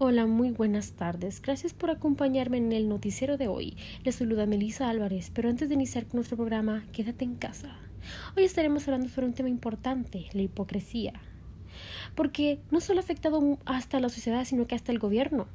[0.00, 1.42] Hola, muy buenas tardes.
[1.42, 3.76] Gracias por acompañarme en el noticiero de hoy.
[4.04, 7.76] Les saluda Melissa Álvarez, pero antes de iniciar con nuestro programa, quédate en casa.
[8.36, 11.14] Hoy estaremos hablando sobre un tema importante, la hipocresía.
[12.14, 15.48] Porque no solo ha afectado hasta la sociedad, sino que hasta el gobierno.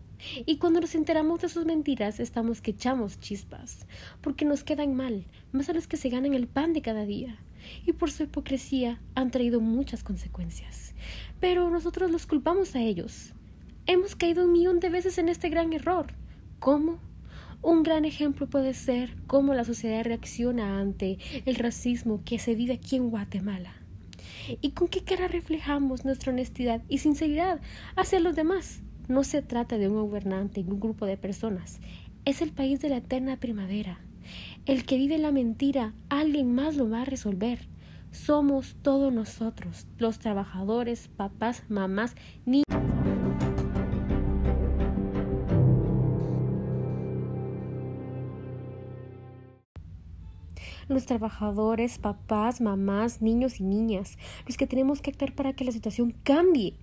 [0.45, 3.87] Y cuando nos enteramos de sus mentiras, estamos que echamos chispas,
[4.19, 7.37] porque nos quedan mal, más a los que se ganan el pan de cada día.
[7.85, 10.95] Y por su hipocresía han traído muchas consecuencias.
[11.39, 13.33] Pero nosotros los culpamos a ellos.
[13.85, 16.07] Hemos caído un millón de veces en este gran error.
[16.59, 16.99] ¿Cómo?
[17.61, 22.75] Un gran ejemplo puede ser cómo la sociedad reacciona ante el racismo que se vive
[22.75, 23.73] aquí en Guatemala.
[24.61, 27.59] ¿Y con qué cara reflejamos nuestra honestidad y sinceridad
[27.97, 28.81] hacia los demás?
[29.09, 31.81] No se trata de un gobernante y un grupo de personas.
[32.23, 33.99] Es el país de la eterna primavera.
[34.65, 37.67] El que vive la mentira, alguien más lo va a resolver.
[38.11, 42.62] Somos todos nosotros, los trabajadores, papás, mamás, niños.
[50.87, 55.71] Los trabajadores, papás, mamás, niños y niñas, los que tenemos que actuar para que la
[55.71, 56.75] situación cambie.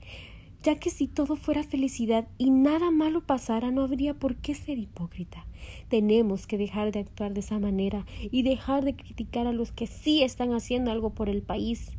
[0.62, 4.78] Ya que si todo fuera felicidad y nada malo pasara, no habría por qué ser
[4.78, 5.47] hipócrita.
[5.88, 9.86] Tenemos que dejar de actuar de esa manera y dejar de criticar a los que
[9.86, 11.92] sí están haciendo algo por el país.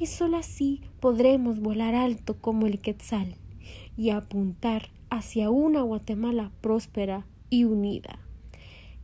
[0.00, 3.36] Y solo así podremos volar alto como el quetzal
[3.96, 8.18] y apuntar hacia una Guatemala próspera y unida.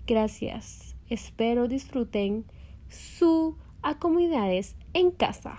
[0.06, 0.93] Gracias.
[1.08, 2.46] Espero disfruten
[2.88, 5.58] sus acomodidades en casa.